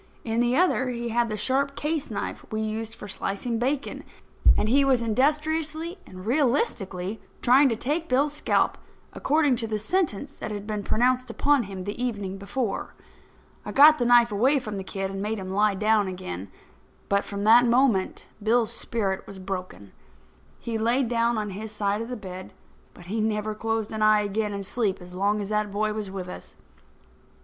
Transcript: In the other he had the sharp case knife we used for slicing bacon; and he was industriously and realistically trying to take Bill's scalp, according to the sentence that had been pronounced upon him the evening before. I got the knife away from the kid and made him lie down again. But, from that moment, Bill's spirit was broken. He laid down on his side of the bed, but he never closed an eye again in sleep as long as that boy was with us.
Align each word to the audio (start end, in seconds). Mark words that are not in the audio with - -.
In 0.23 0.39
the 0.39 0.55
other 0.55 0.89
he 0.89 1.09
had 1.09 1.29
the 1.29 1.37
sharp 1.37 1.75
case 1.75 2.09
knife 2.09 2.43
we 2.51 2.59
used 2.61 2.95
for 2.95 3.07
slicing 3.07 3.59
bacon; 3.59 4.03
and 4.57 4.67
he 4.67 4.83
was 4.83 5.03
industriously 5.03 5.99
and 6.07 6.25
realistically 6.25 7.21
trying 7.43 7.69
to 7.69 7.75
take 7.75 8.09
Bill's 8.09 8.33
scalp, 8.33 8.79
according 9.13 9.57
to 9.57 9.67
the 9.67 9.77
sentence 9.77 10.33
that 10.33 10.49
had 10.49 10.65
been 10.65 10.81
pronounced 10.81 11.29
upon 11.29 11.65
him 11.65 11.83
the 11.83 12.03
evening 12.03 12.39
before. 12.39 12.95
I 13.63 13.71
got 13.71 13.99
the 13.99 14.05
knife 14.05 14.31
away 14.31 14.57
from 14.57 14.77
the 14.77 14.83
kid 14.83 15.11
and 15.11 15.21
made 15.21 15.37
him 15.37 15.51
lie 15.51 15.75
down 15.75 16.07
again. 16.07 16.49
But, 17.07 17.23
from 17.23 17.43
that 17.43 17.67
moment, 17.67 18.25
Bill's 18.41 18.73
spirit 18.73 19.27
was 19.27 19.37
broken. 19.37 19.91
He 20.57 20.79
laid 20.79 21.09
down 21.09 21.37
on 21.37 21.51
his 21.51 21.71
side 21.71 22.01
of 22.01 22.09
the 22.09 22.17
bed, 22.17 22.53
but 22.95 23.03
he 23.05 23.21
never 23.21 23.53
closed 23.53 23.91
an 23.91 24.01
eye 24.01 24.21
again 24.21 24.51
in 24.51 24.63
sleep 24.63 24.99
as 24.99 25.13
long 25.13 25.39
as 25.41 25.49
that 25.49 25.69
boy 25.71 25.93
was 25.93 26.09
with 26.09 26.27
us. 26.27 26.57